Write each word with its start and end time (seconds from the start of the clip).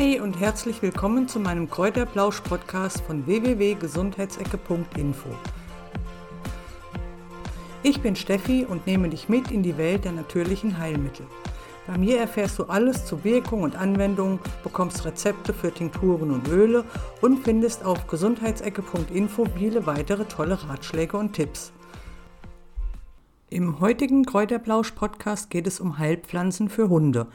Hey 0.00 0.18
und 0.18 0.40
herzlich 0.40 0.80
willkommen 0.80 1.28
zu 1.28 1.38
meinem 1.38 1.68
Kräuterplausch-Podcast 1.68 3.02
von 3.02 3.26
www.gesundheitsecke.info. 3.26 5.28
Ich 7.82 8.00
bin 8.00 8.16
Steffi 8.16 8.64
und 8.66 8.86
nehme 8.86 9.10
dich 9.10 9.28
mit 9.28 9.50
in 9.50 9.62
die 9.62 9.76
Welt 9.76 10.06
der 10.06 10.12
natürlichen 10.12 10.78
Heilmittel. 10.78 11.26
Bei 11.86 11.98
mir 11.98 12.18
erfährst 12.18 12.58
du 12.58 12.64
alles 12.64 13.04
zu 13.04 13.24
Wirkung 13.24 13.60
und 13.60 13.76
Anwendung, 13.76 14.38
bekommst 14.62 15.04
Rezepte 15.04 15.52
für 15.52 15.70
Tinkturen 15.70 16.30
und 16.30 16.48
Öle 16.48 16.86
und 17.20 17.44
findest 17.44 17.84
auf 17.84 18.06
gesundheitsecke.info 18.06 19.44
viele 19.54 19.84
weitere 19.84 20.24
tolle 20.24 20.66
Ratschläge 20.66 21.18
und 21.18 21.34
Tipps. 21.34 21.72
Im 23.50 23.80
heutigen 23.80 24.24
Kräuterplausch-Podcast 24.24 25.50
geht 25.50 25.66
es 25.66 25.78
um 25.78 25.98
Heilpflanzen 25.98 26.70
für 26.70 26.88
Hunde. 26.88 27.26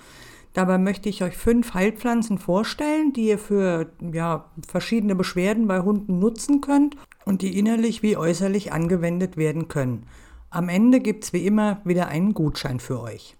Dabei 0.56 0.78
möchte 0.78 1.10
ich 1.10 1.22
euch 1.22 1.36
fünf 1.36 1.74
Heilpflanzen 1.74 2.38
vorstellen, 2.38 3.12
die 3.12 3.28
ihr 3.28 3.40
für 3.40 3.92
ja, 4.14 4.46
verschiedene 4.66 5.14
Beschwerden 5.14 5.68
bei 5.68 5.82
Hunden 5.82 6.20
nutzen 6.20 6.62
könnt 6.62 6.96
und 7.26 7.42
die 7.42 7.60
innerlich 7.60 8.04
wie 8.04 8.16
äußerlich 8.16 8.72
angewendet 8.72 9.36
werden 9.36 9.68
können. 9.68 10.08
Am 10.50 10.70
Ende 10.70 11.02
gibt 11.02 11.26
es 11.26 11.34
wie 11.34 11.46
immer 11.46 11.82
wieder 11.84 12.08
einen 12.08 12.34
Gutschein 12.34 12.80
für 12.80 13.02
euch. 13.02 13.36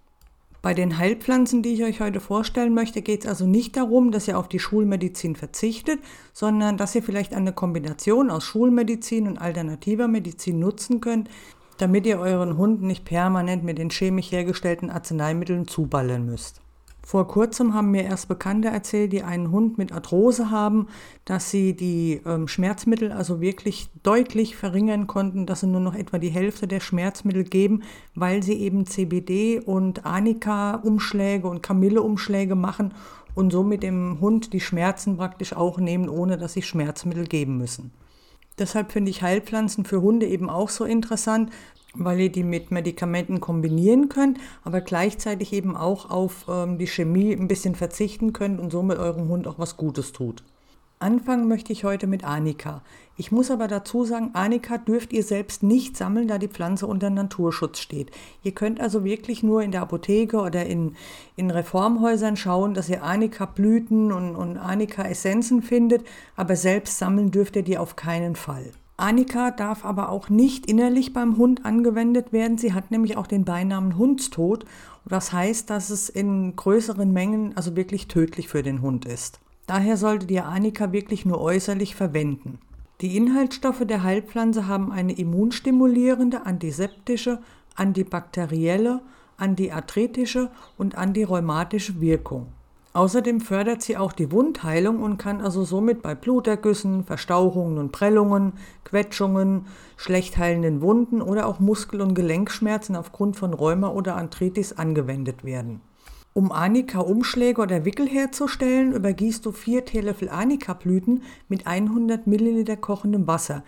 Bei 0.62 0.74
den 0.74 0.98
Heilpflanzen, 0.98 1.62
die 1.62 1.76
ich 1.76 1.84
euch 1.86 2.02
heute 2.02 2.20
vorstellen 2.20 2.74
möchte, 2.74 3.02
geht 3.02 3.22
es 3.22 3.30
also 3.30 3.48
nicht 3.48 3.78
darum, 3.78 4.12
dass 4.12 4.28
ihr 4.28 4.38
auf 4.38 4.50
die 4.50 4.60
Schulmedizin 4.60 5.38
verzichtet, 5.38 6.02
sondern 6.34 6.76
dass 6.76 6.96
ihr 6.96 7.04
vielleicht 7.04 7.34
eine 7.34 7.54
Kombination 7.54 8.30
aus 8.30 8.44
Schulmedizin 8.44 9.30
und 9.30 9.38
alternativer 9.38 10.10
Medizin 10.10 10.60
nutzen 10.60 11.00
könnt, 11.00 11.30
damit 11.78 12.06
ihr 12.06 12.20
euren 12.20 12.58
Hund 12.58 12.82
nicht 12.82 13.06
permanent 13.06 13.64
mit 13.64 13.78
den 13.78 13.90
chemisch 13.90 14.34
hergestellten 14.34 14.90
Arzneimitteln 14.90 15.66
zuballern 15.66 16.26
müsst. 16.26 16.65
Vor 17.06 17.28
kurzem 17.28 17.76
haben 17.76 17.92
mir 17.92 18.04
erst 18.04 18.28
Bekannte 18.28 18.70
erzählt, 18.70 19.14
die 19.14 19.22
einen 19.22 19.52
Hund 19.52 19.78
mit 19.78 19.92
Arthrose 19.92 20.50
haben, 20.50 20.88
dass 21.24 21.52
sie 21.52 21.76
die 21.76 22.20
ähm, 22.26 22.48
Schmerzmittel 22.48 23.12
also 23.12 23.42
wirklich 23.42 23.90
deutlich 24.02 24.56
verringern 24.56 25.06
konnten, 25.06 25.46
dass 25.46 25.60
sie 25.60 25.68
nur 25.68 25.82
noch 25.82 25.94
etwa 25.94 26.18
die 26.18 26.30
Hälfte 26.30 26.68
der 26.68 26.80
Schmerzmittel 26.80 27.44
geben, 27.44 27.84
weil 28.16 28.42
sie 28.42 28.56
eben 28.56 28.88
CBD 28.88 29.60
und 29.60 30.04
Anika-Umschläge 30.04 31.48
und 31.48 31.62
Kamille-Umschläge 31.62 32.56
machen 32.56 32.96
und 33.36 33.52
somit 33.52 33.84
dem 33.84 34.20
Hund 34.20 34.52
die 34.52 34.60
Schmerzen 34.60 35.18
praktisch 35.18 35.54
auch 35.54 35.78
nehmen, 35.78 36.10
ohne 36.10 36.40
dass 36.40 36.54
sie 36.54 36.64
Schmerzmittel 36.64 37.28
geben 37.28 37.60
müssen. 37.60 37.92
Deshalb 38.58 38.92
finde 38.92 39.12
ich 39.12 39.22
Heilpflanzen 39.22 39.86
für 39.86 40.02
Hunde 40.02 40.28
eben 40.28 40.50
auch 40.50 40.70
so 40.70 40.86
interessant, 40.86 41.52
weil 41.94 42.20
ihr 42.20 42.32
die 42.32 42.44
mit 42.44 42.72
Medikamenten 42.72 43.40
kombinieren 43.40 44.10
könnt, 44.10 44.40
aber 44.64 44.82
gleichzeitig 44.82 45.54
eben 45.54 45.76
auch 45.76 46.10
auf 46.10 46.46
ähm, 46.50 46.78
die 46.78 46.88
Chemie 46.88 47.34
ein 47.34 47.48
bisschen 47.48 47.76
verzichten 47.76 48.34
könnt 48.34 48.60
und 48.60 48.72
somit 48.72 48.98
eurem 48.98 49.28
Hund 49.30 49.48
auch 49.48 49.60
was 49.60 49.78
Gutes 49.78 50.12
tut. 50.12 50.44
Anfangen 51.00 51.50
möchte 51.50 51.74
ich 51.74 51.84
heute 51.84 52.08
mit 52.08 52.24
Anika. 52.24 52.82
Ich 53.18 53.32
muss 53.32 53.52
aber 53.52 53.68
dazu 53.68 54.06
sagen, 54.06 54.30
Anika 54.34 54.78
dürft 54.78 55.12
ihr 55.12 55.24
selbst 55.24 55.62
nicht 55.62 55.98
sammeln, 55.98 56.30
da 56.30 56.38
die 56.38 56.48
Pflanze 56.48 56.88
unter 56.88 57.10
Naturschutz 57.10 57.80
steht. 57.80 58.12
Ihr 58.44 58.54
könnt 58.54 58.80
also 58.80 59.04
wirklich 59.04 59.44
nur 59.44 59.62
in 59.62 59.72
der 59.72 59.82
Apotheke 59.82 60.40
oder 60.40 60.66
in, 60.66 60.96
in 61.36 61.52
Reformhäusern 61.52 62.38
schauen, 62.38 62.74
dass 62.74 62.88
ihr 62.88 63.04
Anika-Blüten 63.04 64.14
und, 64.14 64.36
und 64.36 64.58
Anika-Essenzen 64.58 65.62
findet, 65.62 66.06
aber 66.38 66.56
selbst 66.56 66.98
sammeln 66.98 67.30
dürft 67.30 67.58
ihr 67.58 67.64
die 67.64 67.78
auf 67.78 67.98
keinen 67.98 68.38
Fall. 68.38 68.72
Annika 68.98 69.52
darf 69.52 69.84
aber 69.84 70.08
auch 70.10 70.30
nicht 70.30 70.66
innerlich 70.66 71.12
beim 71.12 71.36
Hund 71.36 71.66
angewendet 71.66 72.32
werden. 72.32 72.58
Sie 72.58 72.74
hat 72.74 72.92
nämlich 72.92 73.18
auch 73.18 73.28
den 73.28 73.44
Beinamen 73.44 73.98
Hundstod. 73.98 74.66
Das 75.04 75.34
heißt, 75.34 75.70
dass 75.70 75.90
es 75.90 76.08
in 76.08 76.56
größeren 76.56 77.12
Mengen 77.12 77.56
also 77.58 77.76
wirklich 77.76 78.08
tödlich 78.08 78.48
für 78.48 78.64
den 78.64 78.82
Hund 78.82 79.06
ist. 79.06 79.42
Daher 79.68 79.98
solltet 79.98 80.30
ihr 80.32 80.46
Annika 80.46 80.92
wirklich 80.92 81.26
nur 81.26 81.42
äußerlich 81.42 81.96
verwenden. 81.96 82.60
Die 83.02 83.18
Inhaltsstoffe 83.18 83.86
der 83.86 84.04
Heilpflanze 84.04 84.68
haben 84.68 84.92
eine 84.92 85.14
immunstimulierende, 85.14 86.46
antiseptische, 86.46 87.40
antibakterielle, 87.76 89.02
antiarthritische 89.38 90.50
und 90.78 90.98
antirheumatische 90.98 92.00
Wirkung. 92.00 92.48
Außerdem 92.94 93.42
fördert 93.42 93.82
sie 93.82 93.98
auch 93.98 94.14
die 94.14 94.32
Wundheilung 94.32 95.04
und 95.04 95.18
kann 95.18 95.42
also 95.42 95.66
somit 95.66 96.02
bei 96.02 96.16
Blutergüssen, 96.16 97.04
Verstauchungen 97.04 97.78
und 97.78 97.92
Prellungen, 97.92 98.54
Quetschungen, 98.86 99.66
schlecht 99.98 100.38
heilenden 100.38 100.80
Wunden 100.80 101.22
oder 101.22 101.48
auch 101.48 101.60
Muskel- 101.60 102.00
und 102.00 102.14
Gelenkschmerzen 102.14 102.96
aufgrund 102.96 103.36
von 103.36 103.54
Rheuma 103.54 103.90
oder 103.90 104.16
Arthritis 104.16 104.72
angewendet 104.72 105.44
werden. 105.44 105.82
Um 106.38 106.52
Anika-Umschläge 106.52 107.62
oder 107.62 107.86
Wickel 107.86 108.10
herzustellen, 108.10 108.92
übergießt 108.92 109.46
du 109.46 109.54
vier 109.54 109.86
Teelöffel 109.86 110.28
Anika-Blüten 110.28 111.24
mit 111.48 111.66
100 111.66 112.28
Milliliter 112.28 112.76
kochendem 112.76 113.26
Wasser. 113.26 113.64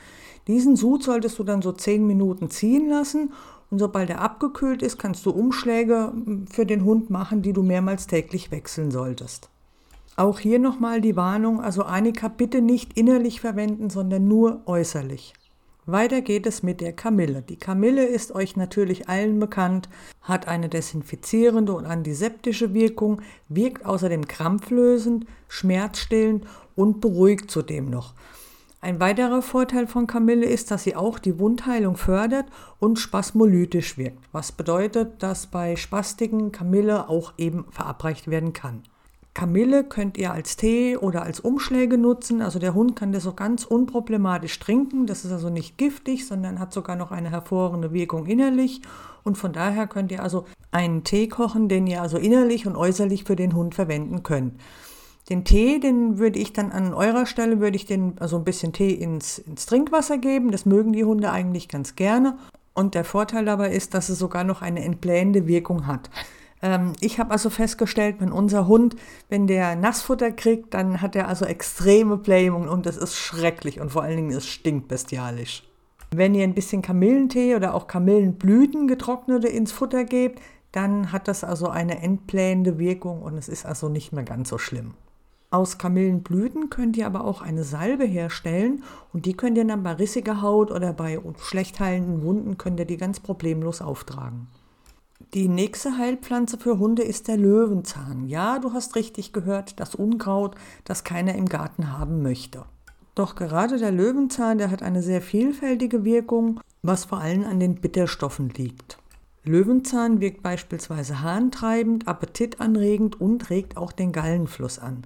Diesen 0.47 0.75
Sud 0.75 1.01
solltest 1.01 1.39
du 1.39 1.45
dann 1.45 1.61
so 1.61 1.71
10 1.71 2.05
Minuten 2.05 2.49
ziehen 2.49 2.89
lassen 2.89 3.31
und 3.71 3.79
sobald 3.79 4.09
er 4.09 4.19
abgekühlt 4.19 4.81
ist, 4.81 4.99
kannst 4.99 5.25
du 5.25 5.31
Umschläge 5.31 6.11
hm, 6.11 6.47
für 6.47 6.65
den 6.65 6.83
Hund 6.83 7.09
machen, 7.09 7.41
die 7.41 7.53
du 7.53 7.63
mehrmals 7.63 8.05
täglich 8.05 8.51
wechseln 8.51 8.91
solltest. 8.91 9.49
Auch 10.17 10.39
hier 10.39 10.59
nochmal 10.59 10.99
die 10.99 11.15
Warnung, 11.15 11.61
also 11.61 11.83
Anika 11.83 12.27
bitte 12.27 12.61
nicht 12.61 12.97
innerlich 12.97 13.39
verwenden, 13.39 13.89
sondern 13.89 14.27
nur 14.27 14.63
äußerlich. 14.65 15.33
Weiter 15.89 16.19
geht 16.19 16.45
es 16.45 16.63
mit 16.63 16.81
der 16.81 16.91
Kamille. 16.91 17.41
Die 17.41 17.55
Kamille 17.55 18.05
ist 18.05 18.35
euch 18.35 18.57
natürlich 18.57 19.07
allen 19.07 19.39
bekannt, 19.39 19.87
hat 20.21 20.45
eine 20.45 20.67
desinfizierende 20.67 21.71
und 21.71 21.85
antiseptische 21.85 22.73
Wirkung, 22.73 23.21
wirkt 23.47 23.85
außerdem 23.85 24.27
krampflösend, 24.27 25.25
schmerzstillend 25.47 26.45
und 26.75 26.99
beruhigt 26.99 27.49
zudem 27.49 27.89
noch. 27.89 28.13
Ein 28.81 28.99
weiterer 28.99 29.41
Vorteil 29.41 29.87
von 29.87 30.07
Kamille 30.07 30.45
ist, 30.45 30.71
dass 30.71 30.83
sie 30.83 30.97
auch 30.97 31.19
die 31.19 31.39
Wundheilung 31.39 31.95
fördert 31.95 32.47
und 32.79 32.99
spasmolytisch 32.99 33.97
wirkt, 33.97 34.19
was 34.33 34.51
bedeutet, 34.51 35.23
dass 35.23 35.47
bei 35.47 35.77
Spastiken 35.77 36.51
Kamille 36.51 37.07
auch 37.07 37.31
eben 37.37 37.63
verabreicht 37.71 38.29
werden 38.29 38.51
kann. 38.51 38.83
Kamille 39.37 39.83
könnt 39.83 40.17
ihr 40.17 40.31
als 40.31 40.57
Tee 40.57 40.97
oder 40.97 41.21
als 41.21 41.39
Umschläge 41.39 41.99
nutzen. 41.99 42.41
Also 42.41 42.57
der 42.57 42.73
Hund 42.73 42.95
kann 42.95 43.11
das 43.11 43.21
so 43.21 43.33
ganz 43.33 43.65
unproblematisch 43.65 44.57
trinken. 44.57 45.05
Das 45.05 45.25
ist 45.25 45.31
also 45.31 45.51
nicht 45.51 45.77
giftig, 45.77 46.25
sondern 46.25 46.59
hat 46.59 46.73
sogar 46.73 46.95
noch 46.95 47.11
eine 47.11 47.29
hervorragende 47.29 47.93
Wirkung 47.93 48.25
innerlich. 48.25 48.81
Und 49.23 49.37
von 49.37 49.53
daher 49.53 49.85
könnt 49.85 50.11
ihr 50.11 50.23
also 50.23 50.45
einen 50.71 51.03
Tee 51.03 51.27
kochen, 51.27 51.69
den 51.69 51.85
ihr 51.85 52.01
also 52.01 52.17
innerlich 52.17 52.65
und 52.65 52.75
äußerlich 52.75 53.25
für 53.25 53.35
den 53.35 53.53
Hund 53.53 53.75
verwenden 53.75 54.23
könnt. 54.23 54.59
Den 55.29 55.43
Tee, 55.43 55.79
den 55.79 56.17
würde 56.17 56.39
ich 56.39 56.51
dann 56.53 56.71
an 56.71 56.95
eurer 56.95 57.27
Stelle, 57.27 57.59
würde 57.59 57.75
ich 57.75 57.85
den, 57.85 58.15
also 58.19 58.37
ein 58.37 58.43
bisschen 58.43 58.73
Tee 58.73 58.93
ins, 58.93 59.37
ins 59.37 59.67
Trinkwasser 59.67 60.17
geben. 60.17 60.49
Das 60.49 60.65
mögen 60.65 60.93
die 60.93 61.05
Hunde 61.05 61.29
eigentlich 61.29 61.67
ganz 61.67 61.95
gerne. 61.95 62.39
Und 62.73 62.95
der 62.95 63.03
Vorteil 63.03 63.45
dabei 63.45 63.71
ist, 63.71 63.93
dass 63.93 64.09
es 64.09 64.17
sogar 64.17 64.43
noch 64.43 64.63
eine 64.63 64.83
entblähende 64.83 65.45
Wirkung 65.45 65.85
hat. 65.85 66.09
Ähm, 66.61 66.93
ich 66.99 67.19
habe 67.19 67.31
also 67.31 67.49
festgestellt, 67.49 68.17
wenn 68.19 68.31
unser 68.31 68.67
Hund, 68.67 68.95
wenn 69.29 69.47
der 69.47 69.75
Nassfutter 69.75 70.31
kriegt, 70.31 70.73
dann 70.73 71.01
hat 71.01 71.15
er 71.15 71.27
also 71.27 71.45
extreme 71.45 72.17
Blähungen 72.17 72.69
und 72.69 72.85
das 72.85 72.97
ist 72.97 73.15
schrecklich 73.15 73.79
und 73.79 73.91
vor 73.91 74.03
allen 74.03 74.17
Dingen 74.17 74.31
es 74.31 74.47
stinkt 74.47 74.87
bestialisch. 74.87 75.63
Wenn 76.11 76.35
ihr 76.35 76.43
ein 76.43 76.53
bisschen 76.53 76.81
Kamillentee 76.81 77.55
oder 77.55 77.73
auch 77.73 77.87
Kamillenblüten 77.87 78.87
getrocknete 78.87 79.47
ins 79.47 79.71
Futter 79.71 80.05
gebt, 80.05 80.39
dann 80.71 81.11
hat 81.11 81.27
das 81.27 81.43
also 81.43 81.69
eine 81.69 82.01
entblähende 82.01 82.79
Wirkung 82.79 83.21
und 83.21 83.37
es 83.37 83.49
ist 83.49 83.65
also 83.65 83.89
nicht 83.89 84.13
mehr 84.13 84.23
ganz 84.23 84.49
so 84.49 84.57
schlimm. 84.57 84.93
Aus 85.49 85.77
Kamillenblüten 85.77 86.69
könnt 86.69 86.97
ihr 86.97 87.05
aber 87.05 87.23
auch 87.23 87.41
eine 87.41 87.63
Salbe 87.63 88.03
herstellen 88.03 88.83
und 89.13 89.25
die 89.25 89.35
könnt 89.35 89.57
ihr 89.57 89.65
dann 89.65 89.83
bei 89.83 89.93
rissiger 89.93 90.41
Haut 90.41 90.71
oder 90.71 90.91
bei 90.91 91.19
schlecht 91.41 91.79
heilenden 91.79 92.21
Wunden 92.21 92.57
könnt 92.57 92.79
ihr 92.79 92.85
die 92.85 92.97
ganz 92.97 93.21
problemlos 93.21 93.81
auftragen. 93.81 94.47
Die 95.33 95.49
nächste 95.49 95.97
Heilpflanze 95.97 96.57
für 96.57 96.79
Hunde 96.79 97.03
ist 97.03 97.27
der 97.27 97.35
Löwenzahn. 97.35 98.27
Ja, 98.27 98.59
du 98.59 98.71
hast 98.71 98.95
richtig 98.95 99.33
gehört, 99.33 99.77
das 99.77 99.93
Unkraut, 99.93 100.55
das 100.85 101.03
keiner 101.03 101.35
im 101.35 101.47
Garten 101.47 101.91
haben 101.91 102.21
möchte. 102.21 102.63
Doch 103.13 103.35
gerade 103.35 103.77
der 103.77 103.91
Löwenzahn, 103.91 104.57
der 104.57 104.71
hat 104.71 104.81
eine 104.81 105.03
sehr 105.03 105.21
vielfältige 105.21 106.05
Wirkung, 106.05 106.61
was 106.81 107.03
vor 107.03 107.19
allem 107.19 107.43
an 107.43 107.59
den 107.59 107.75
Bitterstoffen 107.75 108.51
liegt. 108.51 108.99
Löwenzahn 109.43 110.21
wirkt 110.21 110.43
beispielsweise 110.43 111.21
harntreibend, 111.21 112.07
appetitanregend 112.07 113.19
und 113.19 113.49
regt 113.49 113.75
auch 113.75 113.91
den 113.91 114.13
Gallenfluss 114.13 114.79
an. 114.79 115.03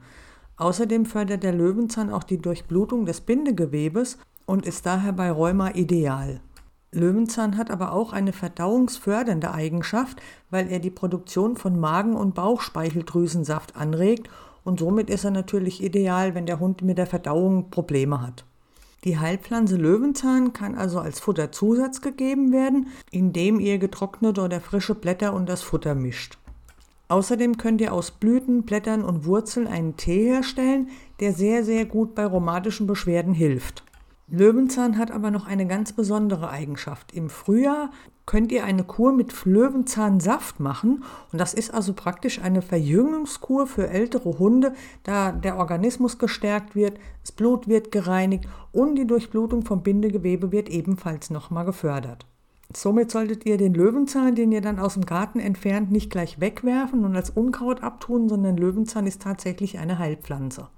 Außerdem 0.58 1.08
fördert 1.08 1.42
der 1.42 1.54
Löwenzahn 1.54 2.12
auch 2.12 2.24
die 2.24 2.38
Durchblutung 2.38 3.08
des 3.08 3.22
Bindegewebes 3.22 4.20
und 4.46 4.68
ist 4.68 4.86
daher 4.86 5.14
bei 5.14 5.32
Rheuma 5.32 5.72
ideal. 5.72 6.42
Löwenzahn 6.94 7.58
hat 7.58 7.72
aber 7.72 7.94
auch 7.94 8.12
eine 8.12 8.34
verdauungsfördernde 8.34 9.54
Eigenschaft, 9.54 10.22
weil 10.50 10.70
er 10.70 10.80
die 10.80 10.90
Produktion 10.90 11.56
von 11.56 11.80
Magen- 11.80 12.16
und 12.16 12.36
Bauchspeicheldrüsensaft 12.36 13.78
anregt 13.78 14.30
und 14.64 14.80
somit 14.80 15.10
ist 15.10 15.24
er 15.24 15.32
natürlich 15.32 15.82
ideal, 15.82 16.36
wenn 16.36 16.46
der 16.46 16.60
Hund 16.60 16.82
mit 16.82 16.98
der 16.98 17.08
Verdauung 17.08 17.70
Probleme 17.70 18.22
hat. 18.22 18.46
Die 19.06 19.18
Heilpflanze 19.18 19.78
Löwenzahn 19.78 20.54
kann 20.54 20.76
also 20.76 21.00
als 21.00 21.20
Futterzusatz 21.20 22.02
gegeben 22.02 22.52
werden, 22.52 22.88
indem 23.10 23.60
ihr 23.60 23.80
getrocknete 23.80 24.42
oder 24.42 24.62
frische 24.62 24.94
Blätter 24.94 25.34
und 25.34 25.50
das 25.50 25.64
Futter 25.64 25.96
mischt. 25.96 26.38
Außerdem 27.08 27.58
könnt 27.58 27.82
ihr 27.82 27.94
aus 27.94 28.12
Blüten, 28.12 28.64
Blättern 28.64 29.04
und 29.04 29.26
Wurzeln 29.26 29.68
einen 29.68 29.98
Tee 29.98 30.26
herstellen, 30.26 30.90
der 31.20 31.34
sehr, 31.34 31.64
sehr 31.64 31.86
gut 31.86 32.16
bei 32.16 32.26
rheumatischen 32.26 32.86
Beschwerden 32.86 33.34
hilft. 33.34 33.84
Löwenzahn 34.34 34.98
hat 34.98 35.12
aber 35.12 35.30
noch 35.30 35.46
eine 35.46 35.68
ganz 35.68 35.92
besondere 35.92 36.50
Eigenschaft. 36.50 37.14
Im 37.14 37.30
Frühjahr 37.30 37.92
könnt 38.26 38.54
ihr 38.54 38.64
eine 38.64 38.86
Kur 38.86 39.12
mit 39.12 39.34
Löwenzahnsaft 39.44 40.62
machen 40.62 41.04
und 41.34 41.40
das 41.42 41.54
ist 41.54 41.74
also 41.74 41.94
praktisch 41.94 42.40
eine 42.40 42.62
Verjüngungskur 42.62 43.68
für 43.68 43.90
ältere 43.90 44.40
Hunde, 44.40 44.74
da 45.04 45.34
der 45.34 45.58
Organismus 45.58 46.18
gestärkt 46.18 46.76
wird, 46.76 46.98
das 47.22 47.34
Blut 47.34 47.68
wird 47.68 47.92
gereinigt 47.92 48.48
und 48.72 48.96
die 48.96 49.06
Durchblutung 49.06 49.64
vom 49.64 49.84
Bindegewebe 49.84 50.54
wird 50.54 50.70
ebenfalls 50.70 51.30
nochmal 51.30 51.66
gefördert. 51.66 52.26
Somit 52.74 53.12
solltet 53.12 53.46
ihr 53.46 53.58
den 53.58 53.74
Löwenzahn, 53.74 54.36
den 54.36 54.54
ihr 54.54 54.62
dann 54.62 54.80
aus 54.80 54.94
dem 54.94 55.06
Garten 55.06 55.42
entfernt, 55.42 55.92
nicht 55.92 56.10
gleich 56.10 56.40
wegwerfen 56.40 57.04
und 57.04 57.18
als 57.18 57.32
Unkraut 57.32 57.84
abtun, 57.84 58.30
sondern 58.30 58.56
Löwenzahn 58.56 59.08
ist 59.08 59.22
tatsächlich 59.22 59.78
eine 59.78 60.00
Heilpflanze. 60.00 60.70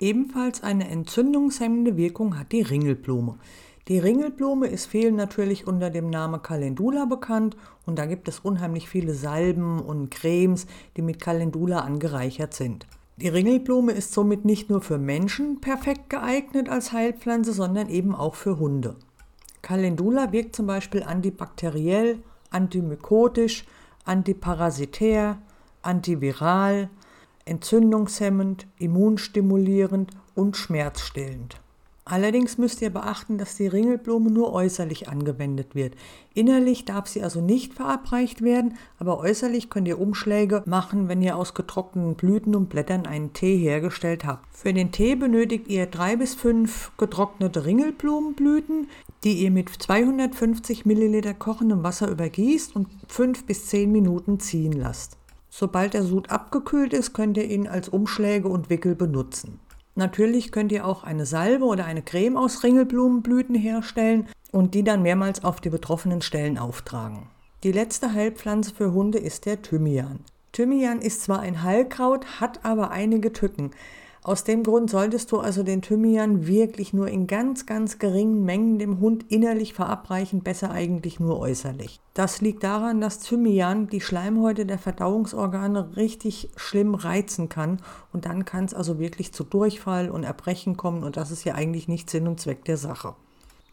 Ebenfalls 0.00 0.62
eine 0.62 0.88
entzündungshemmende 0.88 1.96
Wirkung 1.96 2.38
hat 2.38 2.52
die 2.52 2.62
Ringelblume. 2.62 3.38
Die 3.86 3.98
Ringelblume 3.98 4.66
ist 4.66 4.86
vielen 4.86 5.14
natürlich 5.14 5.66
unter 5.66 5.90
dem 5.90 6.10
Namen 6.10 6.42
Calendula 6.42 7.04
bekannt 7.04 7.56
und 7.86 7.98
da 7.98 8.06
gibt 8.06 8.28
es 8.28 8.40
unheimlich 8.40 8.88
viele 8.88 9.14
Salben 9.14 9.78
und 9.78 10.10
Cremes, 10.10 10.66
die 10.96 11.02
mit 11.02 11.20
Calendula 11.20 11.80
angereichert 11.80 12.54
sind. 12.54 12.86
Die 13.16 13.28
Ringelblume 13.28 13.92
ist 13.92 14.12
somit 14.12 14.44
nicht 14.44 14.70
nur 14.70 14.80
für 14.80 14.98
Menschen 14.98 15.60
perfekt 15.60 16.10
geeignet 16.10 16.68
als 16.68 16.92
Heilpflanze, 16.92 17.52
sondern 17.52 17.88
eben 17.88 18.14
auch 18.14 18.34
für 18.34 18.58
Hunde. 18.58 18.96
Calendula 19.62 20.32
wirkt 20.32 20.56
zum 20.56 20.66
Beispiel 20.66 21.04
antibakteriell, 21.04 22.18
antimykotisch, 22.50 23.64
antiparasitär, 24.04 25.38
antiviral, 25.82 26.90
entzündungshemmend, 27.44 28.66
immunstimulierend 28.78 30.12
und 30.34 30.56
schmerzstillend. 30.56 31.60
Allerdings 32.06 32.58
müsst 32.58 32.82
ihr 32.82 32.90
beachten, 32.90 33.38
dass 33.38 33.56
die 33.56 33.66
Ringelblume 33.66 34.30
nur 34.30 34.52
äußerlich 34.52 35.08
angewendet 35.08 35.74
wird. 35.74 35.94
Innerlich 36.34 36.84
darf 36.84 37.06
sie 37.06 37.22
also 37.22 37.40
nicht 37.40 37.72
verabreicht 37.72 38.42
werden, 38.42 38.76
aber 38.98 39.18
äußerlich 39.20 39.70
könnt 39.70 39.88
ihr 39.88 39.98
Umschläge 39.98 40.62
machen, 40.66 41.08
wenn 41.08 41.22
ihr 41.22 41.38
aus 41.38 41.54
getrockneten 41.54 42.14
Blüten 42.14 42.54
und 42.54 42.68
Blättern 42.68 43.06
einen 43.06 43.32
Tee 43.32 43.56
hergestellt 43.56 44.26
habt. 44.26 44.44
Für 44.54 44.74
den 44.74 44.92
Tee 44.92 45.14
benötigt 45.14 45.68
ihr 45.68 45.86
drei 45.86 46.16
bis 46.16 46.34
fünf 46.34 46.92
getrocknete 46.98 47.64
Ringelblumenblüten, 47.64 48.88
die 49.24 49.42
ihr 49.42 49.50
mit 49.50 49.70
250 49.70 50.84
Milliliter 50.84 51.32
kochendem 51.32 51.84
Wasser 51.84 52.10
übergießt 52.10 52.76
und 52.76 52.88
fünf 53.08 53.46
bis 53.46 53.66
zehn 53.68 53.90
Minuten 53.90 54.40
ziehen 54.40 54.72
lasst. 54.72 55.16
Sobald 55.56 55.94
der 55.94 56.02
Sud 56.02 56.30
abgekühlt 56.30 56.92
ist, 56.92 57.12
könnt 57.12 57.36
ihr 57.36 57.48
ihn 57.48 57.68
als 57.68 57.88
Umschläge 57.88 58.48
und 58.48 58.70
Wickel 58.70 58.96
benutzen. 58.96 59.60
Natürlich 59.94 60.50
könnt 60.50 60.72
ihr 60.72 60.84
auch 60.84 61.04
eine 61.04 61.26
Salbe 61.26 61.64
oder 61.64 61.84
eine 61.84 62.02
Creme 62.02 62.36
aus 62.36 62.64
Ringelblumenblüten 62.64 63.54
herstellen 63.54 64.26
und 64.50 64.74
die 64.74 64.82
dann 64.82 65.02
mehrmals 65.02 65.44
auf 65.44 65.60
die 65.60 65.70
betroffenen 65.70 66.22
Stellen 66.22 66.58
auftragen. 66.58 67.28
Die 67.62 67.70
letzte 67.70 68.12
Heilpflanze 68.12 68.74
für 68.74 68.92
Hunde 68.92 69.18
ist 69.18 69.46
der 69.46 69.62
Thymian. 69.62 70.24
Thymian 70.50 71.00
ist 71.00 71.22
zwar 71.22 71.38
ein 71.38 71.62
Heilkraut, 71.62 72.40
hat 72.40 72.64
aber 72.64 72.90
einige 72.90 73.32
Tücken. 73.32 73.70
Aus 74.26 74.42
dem 74.42 74.62
Grund 74.62 74.88
solltest 74.88 75.32
du 75.32 75.40
also 75.40 75.62
den 75.62 75.82
Thymian 75.82 76.46
wirklich 76.46 76.94
nur 76.94 77.08
in 77.08 77.26
ganz, 77.26 77.66
ganz 77.66 77.98
geringen 77.98 78.42
Mengen 78.42 78.78
dem 78.78 78.98
Hund 78.98 79.30
innerlich 79.30 79.74
verabreichen, 79.74 80.40
besser 80.40 80.70
eigentlich 80.70 81.20
nur 81.20 81.38
äußerlich. 81.38 82.00
Das 82.14 82.40
liegt 82.40 82.64
daran, 82.64 83.02
dass 83.02 83.18
Thymian 83.18 83.86
die 83.88 84.00
Schleimhäute 84.00 84.64
der 84.64 84.78
Verdauungsorgane 84.78 85.94
richtig 85.96 86.48
schlimm 86.56 86.94
reizen 86.94 87.50
kann 87.50 87.82
und 88.14 88.24
dann 88.24 88.46
kann 88.46 88.64
es 88.64 88.72
also 88.72 88.98
wirklich 88.98 89.34
zu 89.34 89.44
Durchfall 89.44 90.08
und 90.08 90.24
Erbrechen 90.24 90.78
kommen 90.78 91.04
und 91.04 91.18
das 91.18 91.30
ist 91.30 91.44
ja 91.44 91.54
eigentlich 91.54 91.86
nicht 91.86 92.08
Sinn 92.08 92.26
und 92.26 92.40
Zweck 92.40 92.64
der 92.64 92.78
Sache. 92.78 93.16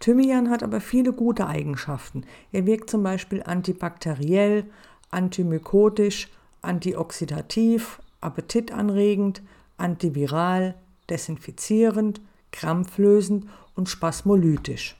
Thymian 0.01 0.49
hat 0.49 0.63
aber 0.63 0.81
viele 0.81 1.13
gute 1.13 1.47
Eigenschaften. 1.47 2.25
Er 2.51 2.65
wirkt 2.65 2.89
zum 2.89 3.03
Beispiel 3.03 3.41
antibakteriell, 3.41 4.65
antimykotisch, 5.11 6.29
antioxidativ, 6.61 8.01
appetitanregend, 8.19 9.41
antiviral, 9.81 10.75
desinfizierend, 11.09 12.21
krampflösend 12.51 13.47
und 13.75 13.89
spasmolytisch. 13.89 14.97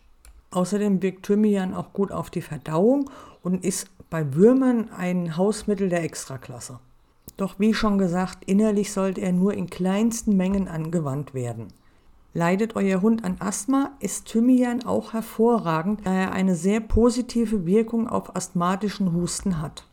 Außerdem 0.52 1.02
wirkt 1.02 1.26
Thymian 1.26 1.74
auch 1.74 1.94
gut 1.94 2.12
auf 2.12 2.30
die 2.30 2.42
Verdauung 2.42 3.10
und 3.42 3.64
ist 3.64 3.88
bei 4.10 4.34
Würmern 4.36 4.90
ein 4.92 5.38
Hausmittel 5.38 5.88
der 5.88 6.04
Extraklasse. 6.04 6.80
Doch 7.38 7.60
wie 7.60 7.74
schon 7.74 7.98
gesagt, 7.98 8.44
innerlich 8.46 8.92
sollte 8.92 9.22
er 9.22 9.32
nur 9.32 9.54
in 9.54 9.70
kleinsten 9.70 10.36
Mengen 10.36 10.68
angewandt 10.68 11.34
werden. 11.34 11.70
Leidet 12.34 12.76
euer 12.76 13.02
Hund 13.02 13.24
an 13.24 13.38
Asthma, 13.40 13.92
ist 14.00 14.26
Thymian 14.26 14.86
auch 14.86 15.14
hervorragend, 15.14 16.06
da 16.06 16.14
er 16.14 16.32
eine 16.34 16.56
sehr 16.56 16.80
positive 16.80 17.66
Wirkung 17.66 18.08
auf 18.08 18.36
asthmatischen 18.36 19.14
Husten 19.14 19.62
hat. 19.62 19.86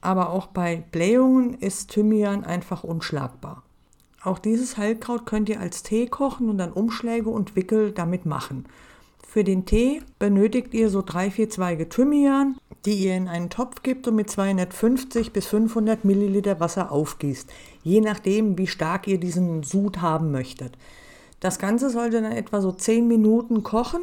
Aber 0.00 0.30
auch 0.30 0.48
bei 0.48 0.84
Blähungen 0.92 1.54
ist 1.54 1.90
Thymian 1.90 2.44
einfach 2.44 2.84
unschlagbar. 2.84 3.62
Auch 4.24 4.38
dieses 4.38 4.78
Heilkraut 4.78 5.26
könnt 5.26 5.50
ihr 5.50 5.60
als 5.60 5.82
Tee 5.82 6.06
kochen 6.06 6.48
und 6.48 6.56
dann 6.56 6.72
Umschläge 6.72 7.28
und 7.28 7.56
Wickel 7.56 7.92
damit 7.92 8.24
machen. 8.24 8.64
Für 9.28 9.44
den 9.44 9.66
Tee 9.66 10.00
benötigt 10.18 10.72
ihr 10.72 10.88
so 10.88 11.02
drei, 11.02 11.30
vier 11.30 11.50
Zweige 11.50 11.90
Thymian, 11.90 12.56
die 12.86 12.94
ihr 12.94 13.16
in 13.16 13.28
einen 13.28 13.50
Topf 13.50 13.82
gebt 13.82 14.08
und 14.08 14.14
mit 14.14 14.30
250 14.30 15.34
bis 15.34 15.46
500 15.46 16.06
Milliliter 16.06 16.58
Wasser 16.58 16.90
aufgießt, 16.90 17.52
je 17.82 18.00
nachdem, 18.00 18.56
wie 18.56 18.66
stark 18.66 19.06
ihr 19.08 19.20
diesen 19.20 19.62
Sud 19.62 20.00
haben 20.00 20.30
möchtet. 20.30 20.78
Das 21.40 21.58
Ganze 21.58 21.90
sollte 21.90 22.22
dann 22.22 22.32
etwa 22.32 22.62
so 22.62 22.72
10 22.72 23.06
Minuten 23.06 23.62
kochen, 23.62 24.00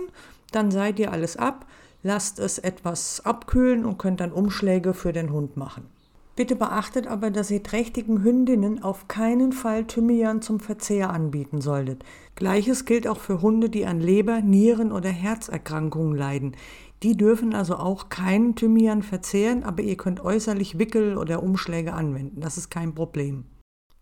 dann 0.51 0.69
seid 0.69 0.99
ihr 0.99 1.11
alles 1.11 1.35
ab, 1.35 1.65
lasst 2.03 2.37
es 2.37 2.59
etwas 2.59 3.25
abkühlen 3.25 3.85
und 3.85 3.97
könnt 3.97 4.19
dann 4.19 4.31
Umschläge 4.31 4.93
für 4.93 5.13
den 5.13 5.31
Hund 5.31 5.57
machen. 5.57 5.87
Bitte 6.35 6.55
beachtet 6.55 7.07
aber, 7.07 7.29
dass 7.29 7.51
ihr 7.51 7.61
trächtigen 7.61 8.23
Hündinnen 8.23 8.81
auf 8.81 9.07
keinen 9.07 9.51
Fall 9.51 9.85
Thymian 9.85 10.41
zum 10.41 10.59
Verzehr 10.59 11.09
anbieten 11.09 11.59
solltet. 11.59 12.03
Gleiches 12.35 12.85
gilt 12.85 13.05
auch 13.07 13.19
für 13.19 13.41
Hunde, 13.41 13.69
die 13.69 13.85
an 13.85 13.99
Leber-, 13.99 14.41
Nieren- 14.41 14.93
oder 14.93 15.09
Herzerkrankungen 15.09 16.17
leiden. 16.17 16.55
Die 17.03 17.17
dürfen 17.17 17.53
also 17.53 17.75
auch 17.75 18.09
keinen 18.09 18.55
Thymian 18.55 19.03
verzehren, 19.03 19.63
aber 19.63 19.83
ihr 19.83 19.97
könnt 19.97 20.23
äußerlich 20.23 20.79
Wickel 20.79 21.17
oder 21.17 21.43
Umschläge 21.43 21.93
anwenden. 21.93 22.39
Das 22.39 22.57
ist 22.57 22.69
kein 22.69 22.95
Problem. 22.95 23.45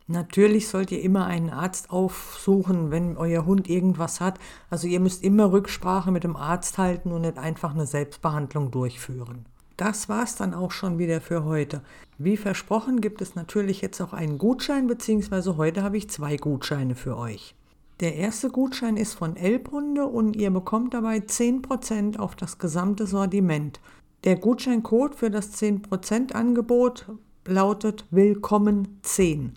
Natürlich 0.06 0.68
sollt 0.68 0.92
ihr 0.92 1.02
immer 1.02 1.26
einen 1.26 1.50
Arzt 1.50 1.92
aufsuchen, 1.92 2.90
wenn 2.90 3.16
euer 3.16 3.46
Hund 3.46 3.70
irgendwas 3.70 4.20
hat. 4.20 4.40
Also 4.70 4.88
ihr 4.88 5.00
müsst 5.00 5.24
immer 5.24 5.52
Rücksprache 5.52 6.12
mit 6.12 6.24
dem 6.24 6.36
Arzt 6.36 6.78
halten 6.78 7.12
und 7.12 7.22
nicht 7.22 7.38
einfach 7.38 7.76
eine 7.76 7.86
Selbstbehandlung 7.86 8.72
durchführen. 8.72 9.46
Das 9.80 10.10
war's 10.10 10.36
dann 10.36 10.54
auch 10.54 10.72
schon 10.72 11.00
wieder 11.00 11.22
für 11.22 11.46
heute. 11.46 11.82
Wie 12.18 12.36
versprochen 12.36 13.00
gibt 13.00 13.22
es 13.22 13.36
natürlich 13.36 13.80
jetzt 13.80 14.02
auch 14.02 14.12
einen 14.12 14.38
Gutschein, 14.38 14.88
beziehungsweise 14.88 15.56
heute 15.56 15.84
habe 15.84 15.96
ich 15.96 16.10
zwei 16.10 16.36
Gutscheine 16.36 16.96
für 16.96 17.16
euch. 17.16 17.56
Der 18.02 18.16
erste 18.16 18.50
Gutschein 18.50 18.98
ist 18.98 19.14
von 19.14 19.38
Elbhunde 19.38 20.06
und 20.06 20.36
ihr 20.36 20.52
bekommt 20.52 20.94
dabei 20.94 21.20
10% 21.20 22.20
auf 22.20 22.36
das 22.36 22.58
gesamte 22.58 23.08
Sortiment. 23.08 23.80
Der 24.26 24.36
Gutscheincode 24.36 25.16
für 25.16 25.32
das 25.32 25.54
10% 25.54 26.34
Angebot 26.34 27.06
lautet 27.46 28.04
Willkommen 28.12 29.00
10. 29.04 29.54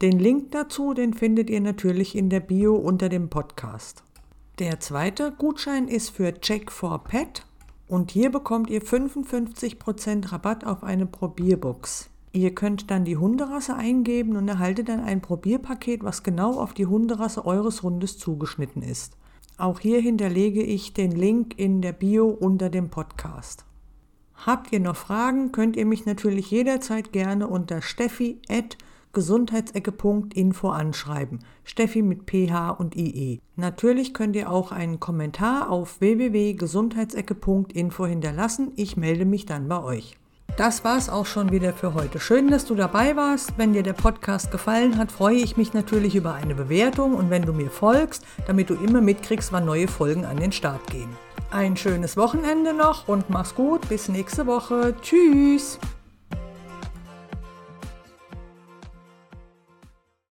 Den 0.00 0.20
Link 0.20 0.52
dazu, 0.52 0.94
den 0.94 1.12
findet 1.12 1.50
ihr 1.50 1.60
natürlich 1.60 2.14
in 2.14 2.30
der 2.30 2.38
Bio 2.38 2.76
unter 2.76 3.08
dem 3.08 3.30
Podcast. 3.30 4.04
Der 4.60 4.78
zweite 4.78 5.32
Gutschein 5.32 5.88
ist 5.88 6.10
für 6.10 6.40
Check 6.40 6.70
for 6.70 7.02
Pet 7.02 7.45
und 7.88 8.10
hier 8.10 8.30
bekommt 8.30 8.70
ihr 8.70 8.82
55% 8.82 10.32
Rabatt 10.32 10.64
auf 10.64 10.82
eine 10.82 11.06
Probierbox. 11.06 12.10
Ihr 12.32 12.54
könnt 12.54 12.90
dann 12.90 13.04
die 13.04 13.16
Hunderasse 13.16 13.74
eingeben 13.74 14.36
und 14.36 14.46
erhaltet 14.48 14.88
dann 14.88 15.00
ein 15.00 15.22
Probierpaket, 15.22 16.04
was 16.04 16.22
genau 16.22 16.58
auf 16.60 16.74
die 16.74 16.86
Hunderasse 16.86 17.46
eures 17.46 17.82
Hundes 17.82 18.18
zugeschnitten 18.18 18.82
ist. 18.82 19.16
Auch 19.56 19.80
hier 19.80 20.00
hinterlege 20.00 20.62
ich 20.62 20.92
den 20.92 21.12
Link 21.12 21.58
in 21.58 21.80
der 21.80 21.92
Bio 21.92 22.28
unter 22.28 22.68
dem 22.68 22.90
Podcast. 22.90 23.64
Habt 24.34 24.70
ihr 24.72 24.80
noch 24.80 24.96
Fragen, 24.96 25.50
könnt 25.50 25.76
ihr 25.76 25.86
mich 25.86 26.04
natürlich 26.04 26.50
jederzeit 26.50 27.10
gerne 27.12 27.46
unter 27.46 27.80
steffi@ 27.80 28.36
gesundheitsecke.info 29.12 30.68
anschreiben. 30.68 31.40
Steffi 31.64 32.02
mit 32.02 32.30
PH 32.30 32.70
und 32.70 32.96
IE. 32.96 33.40
Natürlich 33.56 34.14
könnt 34.14 34.36
ihr 34.36 34.50
auch 34.50 34.72
einen 34.72 35.00
Kommentar 35.00 35.70
auf 35.70 36.00
www.gesundheitsecke.info 36.00 38.06
hinterlassen. 38.06 38.72
Ich 38.76 38.96
melde 38.96 39.24
mich 39.24 39.46
dann 39.46 39.68
bei 39.68 39.82
euch. 39.82 40.16
Das 40.56 40.84
war's 40.84 41.10
auch 41.10 41.26
schon 41.26 41.52
wieder 41.52 41.74
für 41.74 41.92
heute. 41.92 42.18
Schön, 42.18 42.50
dass 42.50 42.64
du 42.64 42.74
dabei 42.74 43.14
warst. 43.14 43.58
Wenn 43.58 43.74
dir 43.74 43.82
der 43.82 43.92
Podcast 43.92 44.50
gefallen 44.50 44.96
hat, 44.96 45.12
freue 45.12 45.36
ich 45.36 45.58
mich 45.58 45.74
natürlich 45.74 46.14
über 46.14 46.32
eine 46.32 46.54
Bewertung 46.54 47.14
und 47.14 47.28
wenn 47.28 47.42
du 47.42 47.52
mir 47.52 47.68
folgst, 47.68 48.24
damit 48.46 48.70
du 48.70 48.74
immer 48.74 49.02
mitkriegst, 49.02 49.52
wann 49.52 49.66
neue 49.66 49.86
Folgen 49.86 50.24
an 50.24 50.38
den 50.38 50.52
Start 50.52 50.86
gehen. 50.86 51.10
Ein 51.50 51.76
schönes 51.76 52.16
Wochenende 52.16 52.72
noch 52.72 53.06
und 53.06 53.28
mach's 53.28 53.54
gut. 53.54 53.86
Bis 53.88 54.08
nächste 54.08 54.46
Woche. 54.46 54.94
Tschüss. 55.02 55.78